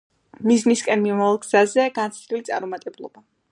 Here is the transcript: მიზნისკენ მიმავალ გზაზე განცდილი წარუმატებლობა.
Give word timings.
მიზნისკენ 0.51 1.03
მიმავალ 1.03 1.37
გზაზე 1.45 1.87
განცდილი 1.99 2.47
წარუმატებლობა. 2.51 3.27